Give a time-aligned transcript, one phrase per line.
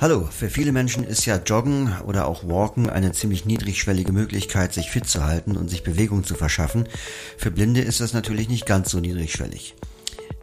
[0.00, 4.90] Hallo, für viele Menschen ist ja Joggen oder auch Walken eine ziemlich niedrigschwellige Möglichkeit, sich
[4.90, 6.86] fit zu halten und sich Bewegung zu verschaffen.
[7.38, 9.74] Für Blinde ist das natürlich nicht ganz so niedrigschwellig.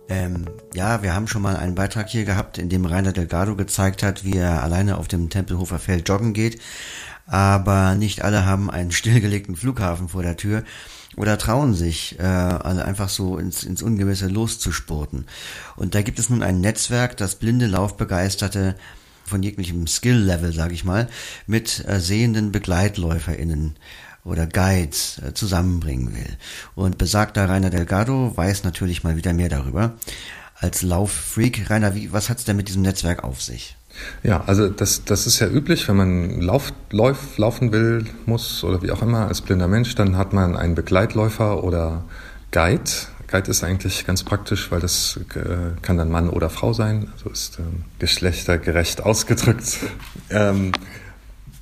[0.09, 4.01] Ähm, ja, wir haben schon mal einen Beitrag hier gehabt, in dem Rainer Delgado gezeigt
[4.01, 6.59] hat, wie er alleine auf dem Tempelhofer Feld joggen geht.
[7.27, 10.63] Aber nicht alle haben einen stillgelegten Flughafen vor der Tür
[11.17, 15.25] oder trauen sich, äh, also einfach so ins, ins Ungewisse loszuspurten.
[15.75, 18.75] Und da gibt es nun ein Netzwerk, das blinde Laufbegeisterte
[19.25, 21.09] von jeglichem Skill-Level, sage ich mal,
[21.47, 23.75] mit äh, sehenden BegleitläuferInnen
[24.23, 26.37] oder Guides äh, zusammenbringen will.
[26.75, 29.95] Und besagter Rainer Delgado weiß natürlich mal wieder mehr darüber.
[30.61, 33.75] Als Lauffreak, Rainer, wie, was hat's denn mit diesem Netzwerk auf sich?
[34.23, 38.81] Ja, also das, das ist ja üblich, wenn man lauf, lauf, laufen will, muss oder
[38.83, 42.05] wie auch immer als blinder Mensch, dann hat man einen Begleitläufer oder
[42.51, 42.91] Guide,
[43.31, 47.29] Guide ist eigentlich ganz praktisch, weil das äh, kann dann Mann oder Frau sein, also
[47.29, 49.79] ist ähm, geschlechtergerecht ausgedrückt.
[50.29, 50.73] ähm,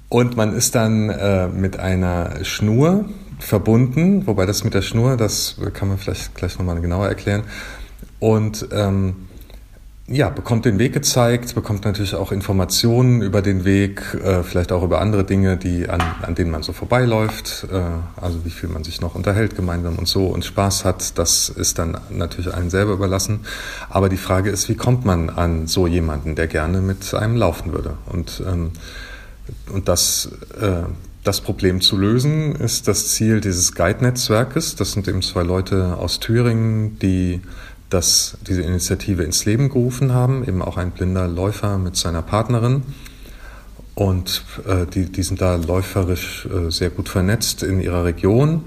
[0.10, 3.06] und man ist dann äh, mit einer Schnur
[3.38, 7.44] verbunden, wobei das mit der Schnur, das kann man vielleicht gleich nochmal genauer erklären.
[8.20, 9.16] Und ähm,
[10.12, 14.82] ja, bekommt den Weg gezeigt, bekommt natürlich auch Informationen über den Weg, äh, vielleicht auch
[14.82, 17.82] über andere Dinge, die an, an denen man so vorbeiläuft, äh,
[18.20, 21.78] also wie viel man sich noch unterhält gemeinsam und so und Spaß hat, das ist
[21.78, 23.42] dann natürlich einem selber überlassen.
[23.90, 27.72] Aber die Frage ist, wie kommt man an so jemanden, der gerne mit einem laufen
[27.72, 27.94] würde?
[28.08, 28.72] Und, ähm,
[29.72, 30.84] und das, äh,
[31.24, 34.76] das Problem zu lösen, ist das Ziel dieses Guide-Netzwerkes.
[34.76, 37.42] Das sind eben zwei Leute aus Thüringen, die
[37.90, 42.84] das, diese Initiative ins Leben gerufen haben, eben auch ein blinder Läufer mit seiner Partnerin.
[43.96, 48.64] Und äh, die, die sind da läuferisch äh, sehr gut vernetzt in ihrer Region,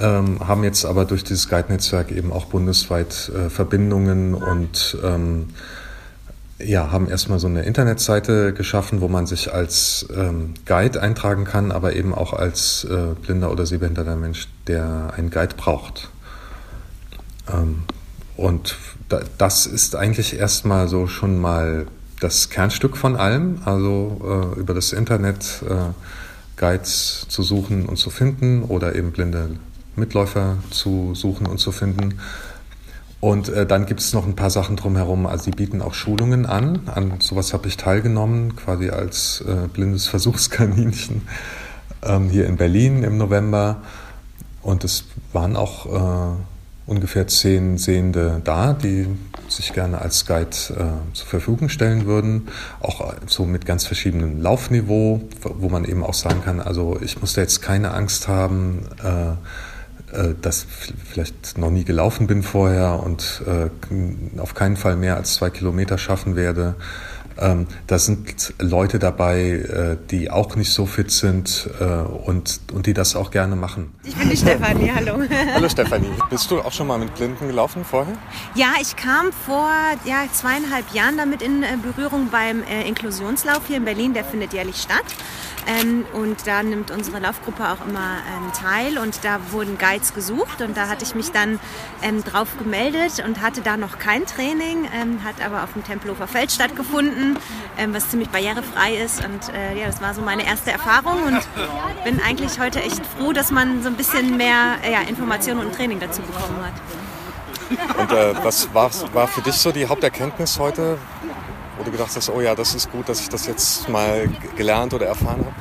[0.00, 5.48] ähm, haben jetzt aber durch dieses Guide-Netzwerk eben auch bundesweit äh, Verbindungen und ähm,
[6.58, 11.72] ja, haben erstmal so eine Internetseite geschaffen, wo man sich als ähm, Guide eintragen kann,
[11.72, 16.10] aber eben auch als äh, blinder oder sehbehinderter Mensch, der einen Guide braucht.
[18.36, 18.76] Und
[19.38, 21.86] das ist eigentlich erstmal so schon mal
[22.20, 25.92] das Kernstück von allem, also äh, über das Internet äh,
[26.56, 29.56] Guides zu suchen und zu finden oder eben blinde
[29.96, 32.20] Mitläufer zu suchen und zu finden.
[33.20, 35.26] Und äh, dann gibt es noch ein paar Sachen drumherum.
[35.26, 36.80] Also sie bieten auch Schulungen an.
[36.86, 41.22] An sowas habe ich teilgenommen, quasi als äh, blindes Versuchskaninchen
[42.02, 43.82] ähm, hier in Berlin im November.
[44.62, 46.36] Und es waren auch äh,
[46.86, 49.06] ungefähr zehn Sehende da, die
[49.48, 52.48] sich gerne als Guide äh, zur Verfügung stellen würden.
[52.80, 57.20] Auch äh, so mit ganz verschiedenem Laufniveau, wo man eben auch sagen kann, also ich
[57.20, 59.32] muss da jetzt keine Angst haben, äh,
[60.14, 60.66] äh, dass
[61.04, 65.98] vielleicht noch nie gelaufen bin vorher und äh, auf keinen Fall mehr als zwei Kilometer
[65.98, 66.74] schaffen werde.
[67.38, 72.86] Ähm, da sind Leute dabei, äh, die auch nicht so fit sind äh, und, und
[72.86, 73.92] die das auch gerne machen.
[74.04, 75.18] Ich bin die Stefanie, hallo.
[75.54, 76.10] hallo Stefanie.
[76.30, 78.16] Bist du auch schon mal mit Blinden gelaufen vorher?
[78.54, 79.70] Ja, ich kam vor
[80.04, 84.14] ja, zweieinhalb Jahren damit in äh, Berührung beim äh, Inklusionslauf hier in Berlin.
[84.14, 85.04] Der findet jährlich statt.
[85.66, 90.60] Ähm, und da nimmt unsere Laufgruppe auch immer ähm, teil und da wurden Guides gesucht
[90.60, 91.58] und da hatte ich mich dann
[92.02, 96.26] ähm, drauf gemeldet und hatte da noch kein Training, ähm, hat aber auf dem Tempelhofer
[96.26, 97.23] Feld stattgefunden,
[97.78, 101.40] ähm, was ziemlich barrierefrei ist und äh, ja, das war so meine erste Erfahrung und
[102.04, 105.74] bin eigentlich heute echt froh, dass man so ein bisschen mehr äh, ja, Informationen und
[105.74, 107.98] Training dazu bekommen hat.
[107.98, 110.98] Und äh, was war, war für dich so die Haupterkenntnis heute?
[111.76, 114.94] wo du gedacht hast, oh ja, das ist gut, dass ich das jetzt mal gelernt
[114.94, 115.54] oder erfahren habe?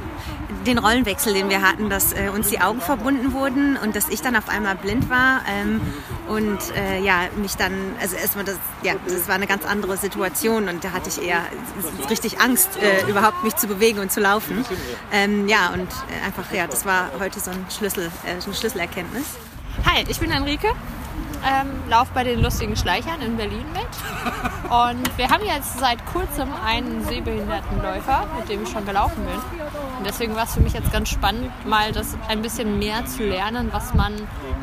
[0.63, 4.21] den Rollenwechsel, den wir hatten, dass äh, uns die Augen verbunden wurden und dass ich
[4.21, 5.81] dann auf einmal blind war ähm,
[6.33, 10.67] und äh, ja mich dann, also erstmal das, ja, das war eine ganz andere Situation
[10.67, 11.41] und da hatte ich eher
[12.09, 14.65] richtig Angst, äh, überhaupt mich zu bewegen und zu laufen.
[15.11, 19.25] Ähm, ja und äh, einfach ja, das war heute so ein Schlüssel, äh, eine Schlüsselerkenntnis.
[19.85, 20.73] Hi, ich bin Enrique
[21.45, 23.83] ähm, laufe bei den lustigen Schleichern in Berlin mit.
[24.71, 29.35] Und wir haben jetzt seit kurzem einen sehbehinderten Läufer, mit dem ich schon gelaufen bin.
[29.97, 33.23] Und deswegen war es für mich jetzt ganz spannend, mal das ein bisschen mehr zu
[33.23, 34.13] lernen, was man,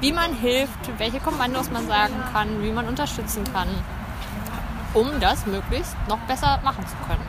[0.01, 3.69] wie man hilft, welche Kommandos man sagen kann, wie man unterstützen kann,
[4.95, 7.25] um das möglichst noch besser machen zu können.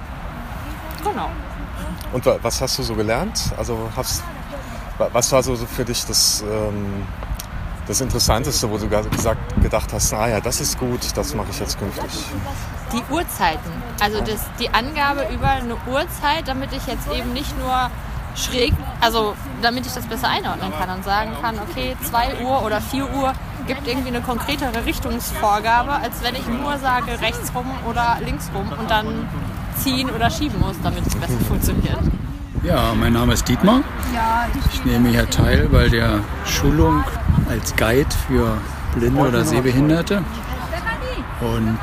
[1.04, 1.30] Genau.
[2.14, 3.52] Und was hast du so gelernt?
[3.58, 4.24] Also hast,
[4.98, 7.08] was war so für dich das ähm,
[7.88, 11.60] das Interessanteste, wo du gesagt, gedacht hast, naja, ah das ist gut, das mache ich
[11.60, 12.12] jetzt künftig?
[12.94, 13.72] Die Uhrzeiten.
[14.00, 17.90] Also das, die Angabe über eine Uhrzeit, damit ich jetzt eben nicht nur
[18.36, 22.80] schräg, also damit ich das besser einordnen kann und sagen kann, okay, 2 Uhr oder
[22.80, 23.34] 4 Uhr
[23.68, 28.72] gibt irgendwie eine konkretere Richtungsvorgabe, als wenn ich nur sage rechts rum oder links rum
[28.78, 29.28] und dann
[29.78, 32.00] ziehen oder schieben muss, damit es besser funktioniert.
[32.64, 33.82] Ja, mein Name ist Dietmar.
[34.72, 37.04] Ich nehme hier teil bei der Schulung
[37.52, 38.58] als Guide für
[38.96, 40.24] Blinde oder Sehbehinderte.
[41.42, 41.80] Und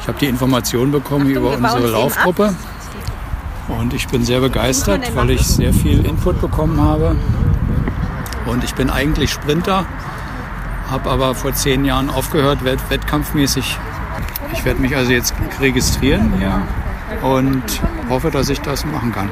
[0.00, 2.54] ich habe die Information bekommen über unsere Laufgruppe.
[3.68, 7.16] Und ich bin sehr begeistert, weil ich sehr viel Input bekommen habe.
[8.46, 9.84] Und ich bin eigentlich Sprinter,
[10.90, 13.76] habe aber vor zehn Jahren aufgehört, wett wettkampfmäßig.
[14.52, 16.62] Ich werde mich also jetzt registrieren ja,
[17.26, 17.62] und
[18.08, 19.28] hoffe, dass ich das machen kann.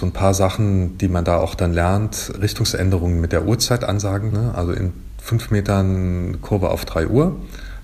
[0.00, 4.54] So ein paar Sachen, die man da auch dann lernt, Richtungsänderungen mit der Uhrzeitansagen, ne?
[4.54, 7.36] also in fünf Metern Kurve auf drei Uhr,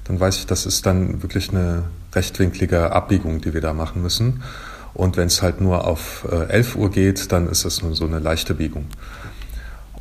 [0.04, 1.82] dann weiß ich, das ist dann wirklich eine
[2.14, 4.42] rechtwinklige Abbiegung, die wir da machen müssen.
[4.94, 8.06] Und wenn es halt nur auf äh, 11 Uhr geht, dann ist das nur so
[8.06, 8.86] eine leichte Biegung.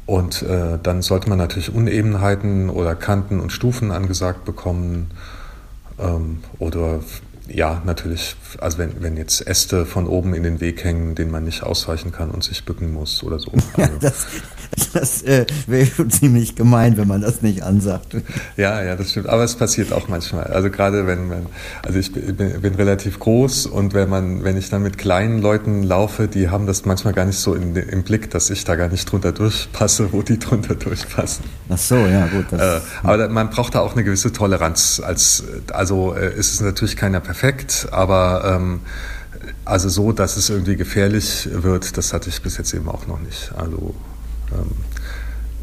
[0.06, 5.12] Und äh, dann sollte man natürlich Unebenheiten oder Kanten und Stufen angesagt bekommen.
[6.00, 7.02] Ähm, oder
[7.48, 11.44] ja, natürlich, also wenn, wenn jetzt Äste von oben in den Weg hängen, den man
[11.44, 13.52] nicht ausweichen kann und sich bücken muss oder so.
[13.78, 14.26] Ja, das,
[14.94, 18.16] das äh, wäre schon ziemlich gemein, wenn man das nicht ansagt.
[18.56, 19.28] Ja, ja, das stimmt.
[19.28, 20.46] Aber es passiert auch manchmal.
[20.46, 21.46] Also gerade wenn man,
[21.84, 25.84] also ich bin, bin relativ groß und wenn man, wenn ich dann mit kleinen Leuten
[25.84, 28.88] laufe, die haben das manchmal gar nicht so in, im Blick, dass ich da gar
[28.88, 31.46] nicht drunter durchpasse, wo die drunter durchpassen.
[31.70, 32.54] Ach so, ja, gut.
[32.54, 35.02] Äh, aber man braucht da auch eine gewisse Toleranz.
[35.04, 37.35] Als, also äh, ist es natürlich keiner perfekt,
[37.92, 38.82] aber ähm,
[39.64, 43.20] also so, dass es irgendwie gefährlich wird, das hatte ich bis jetzt eben auch noch
[43.20, 43.52] nicht.
[43.56, 43.96] Also
[44.52, 44.72] ähm,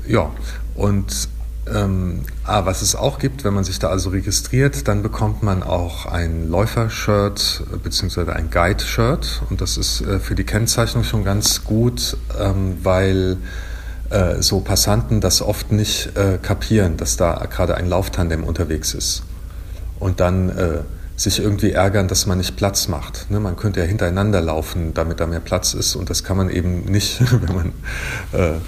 [0.06, 0.30] ja,
[0.74, 1.28] und
[1.72, 5.62] ähm, ah, was es auch gibt, wenn man sich da also registriert, dann bekommt man
[5.62, 8.32] auch ein Läufer-Shirt bzw.
[8.32, 9.42] ein Guide-Shirt.
[9.48, 13.36] Und das ist äh, für die Kennzeichnung schon ganz gut, ähm, weil
[14.10, 19.22] äh, so Passanten das oft nicht äh, kapieren, dass da gerade ein Lauftandem unterwegs ist.
[20.00, 20.80] Und dann äh,
[21.22, 23.30] sich irgendwie ärgern, dass man nicht Platz macht.
[23.30, 23.38] Ne?
[23.40, 26.84] Man könnte ja hintereinander laufen, damit da mehr Platz ist und das kann man eben
[26.84, 27.68] nicht, wenn man
[28.32, 28.58] äh,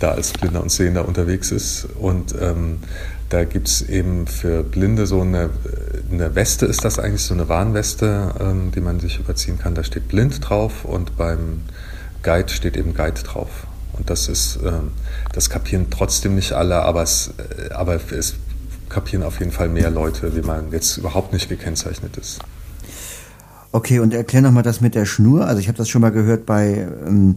[0.00, 1.86] da als Blinder und Sehender unterwegs ist.
[1.98, 2.78] Und ähm,
[3.28, 5.50] da gibt es eben für Blinde so eine,
[6.10, 9.74] eine Weste, ist das eigentlich so eine Warnweste, ähm, die man sich überziehen kann.
[9.74, 11.62] Da steht blind drauf und beim
[12.22, 13.66] Guide steht eben Guide drauf.
[13.92, 14.90] Und das ist, ähm,
[15.32, 18.34] das kapieren trotzdem nicht alle, aber es, äh, aber es
[18.92, 22.40] kapieren auf jeden Fall mehr Leute, wie man jetzt überhaupt nicht gekennzeichnet ist.
[23.72, 25.46] Okay, und erklär nochmal das mit der Schnur.
[25.46, 27.36] Also ich habe das schon mal gehört bei ähm,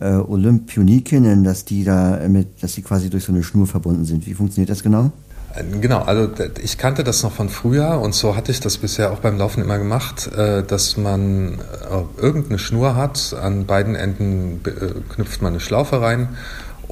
[0.00, 4.26] äh, Olympionikinnen, dass die da mit, dass die quasi durch so eine Schnur verbunden sind.
[4.26, 5.12] Wie funktioniert das genau?
[5.54, 6.28] Äh, genau, also
[6.60, 9.62] ich kannte das noch von früher und so hatte ich das bisher auch beim Laufen
[9.62, 14.60] immer gemacht, äh, dass man äh, irgendeine Schnur hat, an beiden Enden
[15.08, 16.30] knüpft man eine Schlaufe rein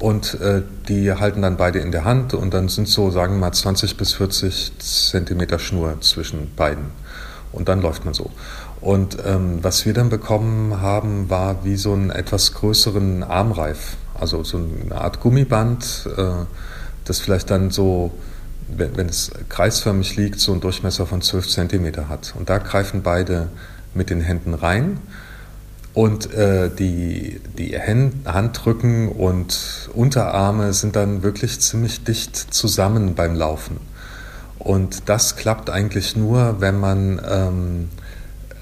[0.01, 3.39] und äh, die halten dann beide in der Hand und dann sind so, sagen wir
[3.39, 6.85] mal, 20 bis 40 Zentimeter Schnur zwischen beiden.
[7.51, 8.31] Und dann läuft man so.
[8.81, 13.97] Und ähm, was wir dann bekommen haben, war wie so einen etwas größeren Armreif.
[14.17, 16.45] Also so eine Art Gummiband, äh,
[17.03, 18.11] das vielleicht dann so,
[18.67, 22.33] wenn, wenn es kreisförmig liegt, so einen Durchmesser von 12 Zentimeter hat.
[22.37, 23.49] Und da greifen beide
[23.93, 24.99] mit den Händen rein
[25.93, 33.77] und äh, die, die Handrücken und Unterarme sind dann wirklich ziemlich dicht zusammen beim Laufen.
[34.59, 37.89] Und das klappt eigentlich nur, wenn man, ähm,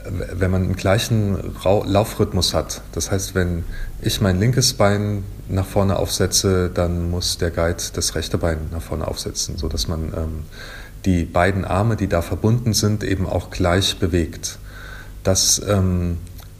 [0.07, 2.81] wenn man einen gleichen Laufrhythmus hat.
[2.93, 3.65] Das heißt, wenn
[4.01, 8.81] ich mein linkes Bein nach vorne aufsetze, dann muss der Guide das rechte Bein nach
[8.81, 10.43] vorne aufsetzen, sodass man ähm,
[11.05, 14.59] die beiden Arme, die da verbunden sind, eben auch gleich bewegt.
[15.23, 16.17] Das ähm,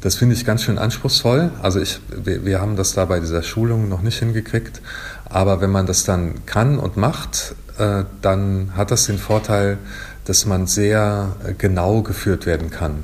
[0.08, 1.52] das finde ich ganz schön anspruchsvoll.
[1.62, 4.82] Also ich, wir, wir, haben das da bei dieser Schulung noch nicht hingekriegt.
[5.26, 9.78] Aber wenn man das dann kann und macht, äh, dann hat das den Vorteil,
[10.24, 13.04] dass man sehr genau geführt werden kann.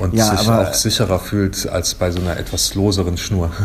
[0.00, 3.52] Und ja, sich auch sicherer fühlt als bei so einer etwas loseren Schnur.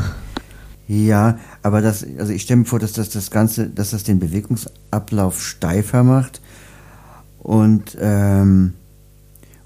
[0.92, 4.18] Ja, aber das, also ich stelle mir vor, dass das das Ganze, dass das den
[4.18, 6.42] Bewegungsablauf steifer macht.
[7.38, 8.74] Und ähm,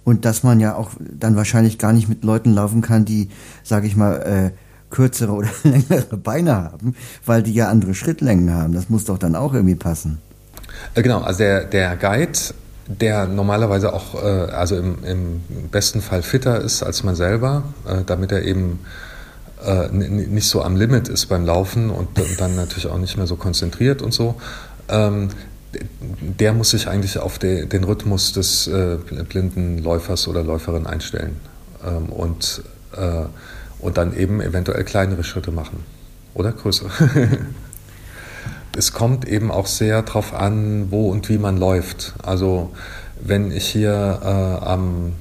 [0.03, 3.29] und dass man ja auch dann wahrscheinlich gar nicht mit Leuten laufen kann, die,
[3.63, 4.51] sage ich mal, äh,
[4.89, 6.95] kürzere oder längere Beine haben,
[7.25, 8.73] weil die ja andere Schrittlängen haben.
[8.73, 10.19] Das muss doch dann auch irgendwie passen.
[10.95, 12.39] Äh, genau, also der, der Guide,
[12.87, 15.41] der normalerweise auch, äh, also im, im,
[15.71, 18.79] besten Fall fitter ist als man selber, äh, damit er eben
[19.65, 23.27] äh, nicht so am Limit ist beim Laufen und, und, dann natürlich auch nicht mehr
[23.27, 24.35] so konzentriert und so.
[24.89, 25.29] Ähm,
[26.21, 31.37] der muss sich eigentlich auf de, den Rhythmus des äh, blinden Läufers oder Läuferin einstellen.
[31.85, 32.63] Ähm, und,
[32.95, 33.25] äh,
[33.79, 35.83] und dann eben eventuell kleinere Schritte machen
[36.33, 36.89] oder größere.
[38.77, 42.13] es kommt eben auch sehr darauf an, wo und wie man läuft.
[42.23, 42.71] Also
[43.21, 45.13] wenn ich hier äh, am,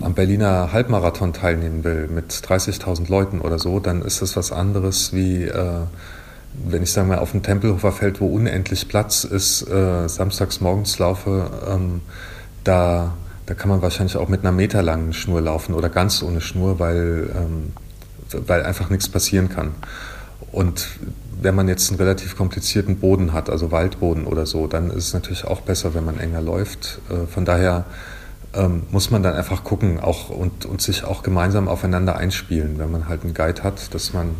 [0.00, 5.12] am Berliner Halbmarathon teilnehmen will mit 30.000 Leuten oder so, dann ist das was anderes
[5.12, 5.82] wie äh,
[6.52, 10.98] wenn ich sagen mal auf dem Tempelhofer Feld, wo unendlich Platz ist, äh, samstags morgens
[10.98, 12.00] laufe, ähm,
[12.64, 13.14] da,
[13.46, 17.30] da kann man wahrscheinlich auch mit einer meterlangen Schnur laufen oder ganz ohne Schnur, weil,
[17.34, 17.72] ähm,
[18.46, 19.72] weil einfach nichts passieren kann.
[20.52, 20.88] Und
[21.40, 25.14] wenn man jetzt einen relativ komplizierten Boden hat, also Waldboden oder so, dann ist es
[25.14, 27.00] natürlich auch besser, wenn man enger läuft.
[27.08, 27.84] Äh, von daher
[28.52, 32.90] ähm, muss man dann einfach gucken auch und, und sich auch gemeinsam aufeinander einspielen, wenn
[32.90, 34.34] man halt einen Guide hat, dass man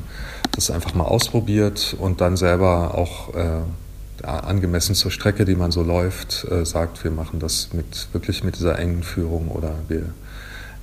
[0.52, 5.83] das einfach mal ausprobiert und dann selber auch äh, angemessen zur Strecke, die man so
[5.83, 10.02] läuft, äh, sagt, wir machen das mit wirklich mit dieser engen Führung oder wir,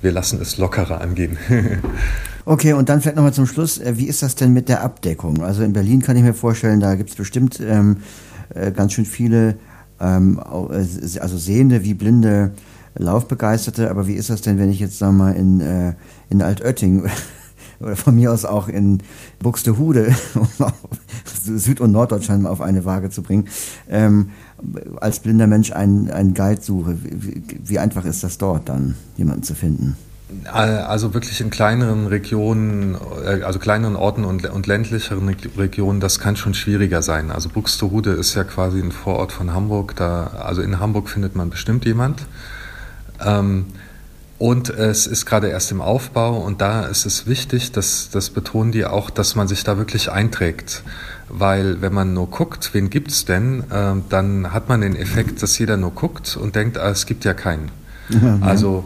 [0.02, 1.38] wir lassen es lockerer angehen.
[2.50, 5.44] Okay, und dann vielleicht nochmal zum Schluss, äh, wie ist das denn mit der Abdeckung?
[5.44, 7.98] Also in Berlin kann ich mir vorstellen, da gibt es bestimmt ähm,
[8.56, 9.56] äh, ganz schön viele,
[10.00, 12.54] ähm, äh, also Sehende wie Blinde
[12.96, 15.94] Laufbegeisterte, aber wie ist das denn, wenn ich jetzt, sagen wir mal, in, äh,
[16.30, 17.10] in Altötting
[17.80, 19.04] oder von mir aus auch in
[19.40, 20.48] Buxtehude, um
[21.58, 23.48] Süd- und Norddeutschland mal auf eine Waage zu bringen,
[23.90, 24.32] ähm,
[25.00, 26.98] als blinder Mensch einen, einen Guide suche?
[27.02, 29.96] Wie, wie einfach ist das dort dann, jemanden zu finden?
[30.52, 36.36] Also wirklich in kleineren Regionen, äh, also kleineren Orten und, und ländlicheren Regionen, das kann
[36.36, 37.32] schon schwieriger sein.
[37.32, 39.96] Also Buxtehude ist ja quasi ein Vorort von Hamburg.
[39.96, 42.26] Da, also in Hamburg findet man bestimmt jemand.
[43.26, 43.68] Ähm,
[44.40, 48.72] und es ist gerade erst im Aufbau und da ist es wichtig, dass, das betonen
[48.72, 50.84] die auch, dass man sich da wirklich einträgt.
[51.28, 55.58] Weil wenn man nur guckt, wen gibt's denn, äh, dann hat man den Effekt, dass
[55.58, 57.72] jeder nur guckt und denkt, ah, es gibt ja keinen.
[58.10, 58.86] Ja, also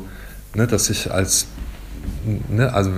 [0.55, 1.47] ne, dass ich als,
[2.49, 2.91] ne, also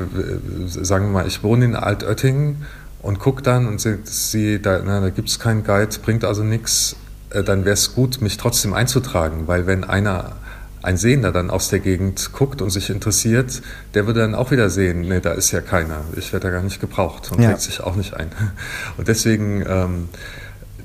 [0.67, 2.65] sagen wir mal, ich wohne in Altöttingen
[3.01, 6.95] und gucke dann und sehe, da, da gibt es keinen Guide, bringt also nichts,
[7.31, 10.37] äh, dann wäre es gut, mich trotzdem einzutragen, weil wenn einer
[10.83, 13.61] ein Sehender dann aus der Gegend guckt und sich interessiert,
[13.93, 16.61] der würde dann auch wieder sehen, nee, da ist ja keiner, ich werde da gar
[16.61, 17.49] nicht gebraucht und ja.
[17.49, 18.27] trägt sich auch nicht ein.
[18.97, 20.09] Und deswegen ähm,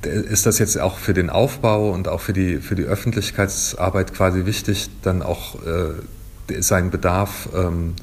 [0.03, 4.47] ist das jetzt auch für den Aufbau und auch für die, für die Öffentlichkeitsarbeit quasi
[4.47, 7.95] wichtig, dann auch äh, seinen Bedarf ähm,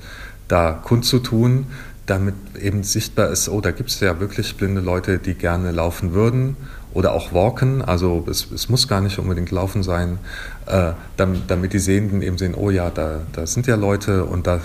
[0.49, 1.67] da kundzutun,
[2.05, 6.13] damit eben sichtbar ist, oh, da gibt es ja wirklich blinde Leute, die gerne laufen
[6.13, 6.57] würden
[6.95, 10.17] oder auch walken, also es, es muss gar nicht unbedingt laufen sein,
[10.65, 14.47] äh, damit, damit, die Sehenden eben sehen, oh ja, da, da sind ja Leute und
[14.47, 14.59] da, äh,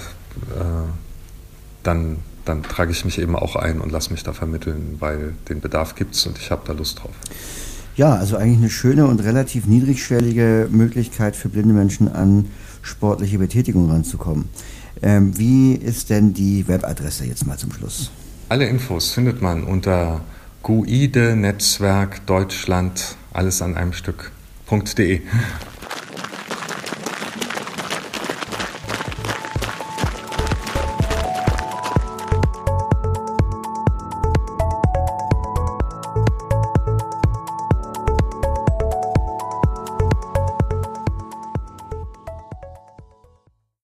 [1.83, 5.61] dann, dann trage ich mich eben auch ein und lasse mich da vermitteln, weil den
[5.61, 7.11] Bedarf gibt es und ich habe da Lust drauf.
[7.97, 12.47] Ja, also eigentlich eine schöne und relativ niedrigschwellige Möglichkeit für blinde Menschen an
[12.81, 14.49] sportliche Betätigung ranzukommen.
[15.03, 18.13] Ähm, wie ist denn die Webadresse jetzt mal zum Schluss?
[18.49, 20.21] Alle Infos findet man unter
[20.62, 25.23] GUIDE Netzwerk Deutschland, alles an einem Stück.de.